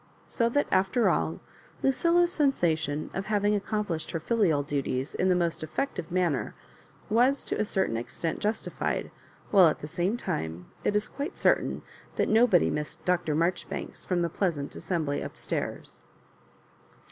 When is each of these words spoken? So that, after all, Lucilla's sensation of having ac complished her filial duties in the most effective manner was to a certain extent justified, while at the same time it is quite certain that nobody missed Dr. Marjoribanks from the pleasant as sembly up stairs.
So 0.25 0.49
that, 0.49 0.65
after 0.71 1.11
all, 1.11 1.41
Lucilla's 1.83 2.31
sensation 2.33 3.11
of 3.13 3.27
having 3.27 3.53
ac 3.53 3.65
complished 3.67 4.09
her 4.13 4.19
filial 4.19 4.63
duties 4.63 5.13
in 5.13 5.29
the 5.29 5.35
most 5.35 5.61
effective 5.61 6.11
manner 6.11 6.55
was 7.07 7.45
to 7.45 7.61
a 7.61 7.65
certain 7.65 7.97
extent 7.97 8.39
justified, 8.39 9.11
while 9.51 9.67
at 9.67 9.77
the 9.77 9.87
same 9.87 10.17
time 10.17 10.65
it 10.83 10.95
is 10.95 11.07
quite 11.07 11.37
certain 11.37 11.83
that 12.15 12.27
nobody 12.29 12.71
missed 12.71 13.05
Dr. 13.05 13.35
Marjoribanks 13.35 14.03
from 14.03 14.23
the 14.23 14.27
pleasant 14.29 14.75
as 14.75 14.83
sembly 14.83 15.23
up 15.23 15.37
stairs. 15.37 15.99